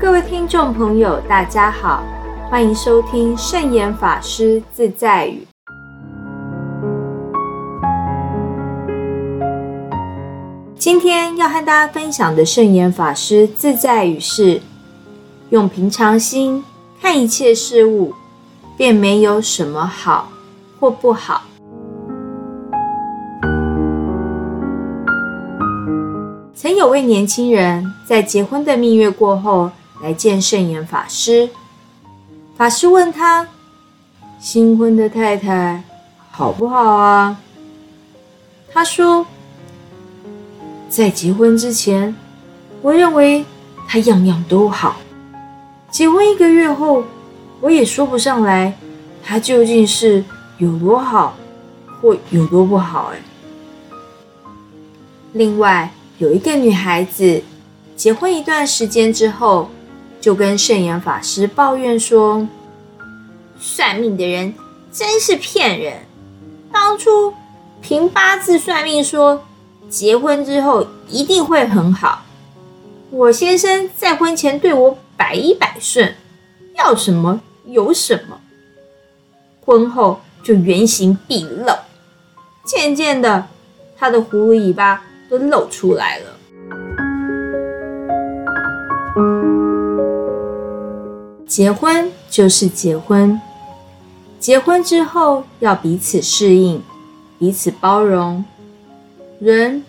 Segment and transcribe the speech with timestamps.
[0.00, 2.02] 各位听众朋友，大家好，
[2.50, 5.46] 欢迎收听圣严法师自在语。
[10.76, 14.60] 今天要和大家分享的圣严法师自在语是：
[15.50, 16.62] 用平常心
[17.00, 18.12] 看一切事物，
[18.76, 20.28] 便没有什么好
[20.80, 21.42] 或不好。
[26.52, 29.70] 曾有位年轻人在结婚的蜜月过后。
[30.04, 31.48] 来见圣严法师，
[32.58, 33.48] 法师问他
[34.38, 35.82] ：“新婚的太太
[36.30, 37.40] 好不好啊？”
[38.70, 39.26] 他说
[40.90, 42.14] ：“在结婚之前，
[42.82, 43.46] 我认为
[43.88, 44.96] 她样样都好。
[45.90, 47.02] 结婚一个月后，
[47.62, 48.76] 我也说不上来
[49.24, 50.22] 她究竟是
[50.58, 51.34] 有多好
[52.02, 53.18] 或有多不好。”哎，
[55.32, 57.42] 另外有一个女孩子，
[57.96, 59.70] 结婚一段时间之后。
[60.24, 62.48] 就跟圣严法师抱怨说
[63.60, 64.54] ：“算命的人
[64.90, 66.00] 真是骗人！
[66.72, 67.34] 当初
[67.82, 69.44] 凭八字算命说，
[69.90, 72.22] 结婚之后一定会很好。
[73.10, 76.14] 我先生在婚前对我百依百顺，
[76.74, 78.40] 要什么有什么。
[79.60, 81.70] 婚后就原形毕露，
[82.64, 83.46] 渐渐的，
[83.94, 86.30] 他的葫芦尾巴都露出来了。”
[91.54, 93.40] 结婚就是结婚，
[94.40, 96.82] 结婚之后要彼此适应，
[97.38, 98.44] 彼此包容。
[99.38, 99.84] 人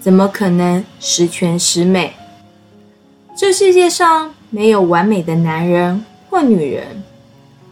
[0.00, 2.12] 怎么可能十全十美？
[3.36, 7.04] 这世界上没有完美的男人或女人，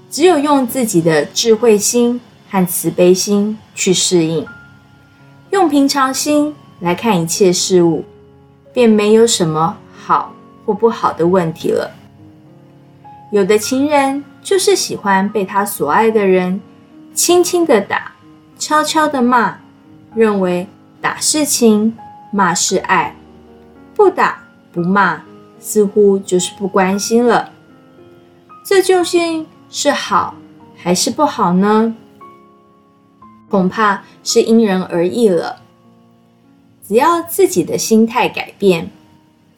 [0.08, 4.46] 只有用自己的智慧心和慈悲心去适应，
[5.50, 8.04] 用平常心来看一切事物，
[8.72, 10.32] 便没有什么好
[10.64, 11.90] 或不好的问题了。
[13.34, 16.60] 有的情人就是喜欢被他所爱的人
[17.12, 18.12] 轻轻的打，
[18.56, 19.58] 悄悄的骂，
[20.14, 20.68] 认为
[21.00, 21.96] 打是情，
[22.30, 23.16] 骂是爱，
[23.92, 25.24] 不打不骂，
[25.58, 27.50] 似乎就是不关心了。
[28.64, 30.36] 这究竟是好
[30.76, 31.96] 还是不好呢？
[33.50, 35.60] 恐怕是因人而异了。
[36.86, 38.92] 只要自己的心态改变，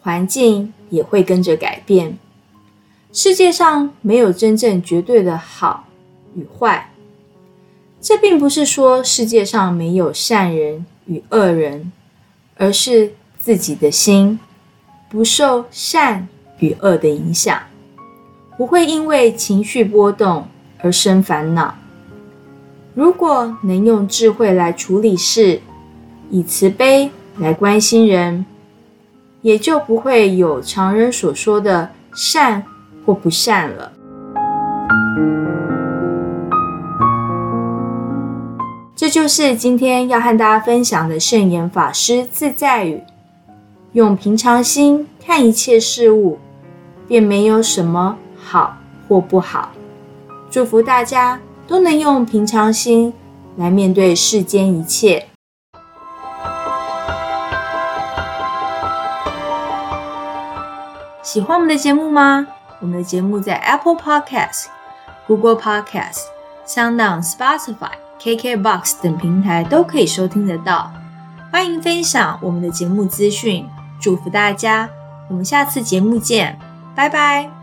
[0.01, 2.17] 环境也会跟着改变。
[3.17, 5.85] 世界上没有真正绝对的好
[6.35, 6.91] 与坏，
[7.99, 11.91] 这并不是说世界上没有善人与恶人，
[12.59, 14.39] 而是自己的心
[15.09, 16.29] 不受善
[16.59, 17.59] 与恶的影响，
[18.59, 20.47] 不会因为情绪波动
[20.83, 21.75] 而生烦恼。
[22.93, 25.63] 如果能用智慧来处理事，
[26.31, 28.45] 以慈悲来关心人，
[29.41, 32.63] 也就不会有常人所说的善。
[33.07, 33.93] 或不善了。
[38.97, 43.05] 这就是今天要和大家分享的圣严法师自在语：
[43.93, 46.39] 用平常心看一切事物，
[47.07, 49.71] 便没有什么好或不好。
[50.51, 53.13] 祝福大家都能用平常心
[53.57, 55.27] 来面对世间一切。
[61.23, 62.47] 喜欢我们的节目吗？
[62.81, 64.67] 我们的节目在 Apple Podcast、
[65.27, 66.21] Google Podcast、
[66.67, 70.93] SoundOn、Spotify、KKBox 等平台都可以收听得到。
[71.53, 73.67] 欢迎分享我们的节目资讯，
[74.01, 74.89] 祝福大家！
[75.29, 76.59] 我们下次节目见，
[76.95, 77.56] 拜拜。